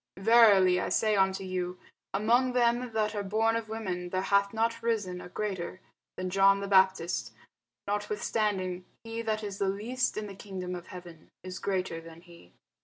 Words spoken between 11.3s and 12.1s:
is greater